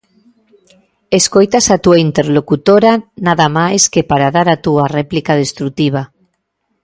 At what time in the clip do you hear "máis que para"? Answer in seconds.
3.57-4.27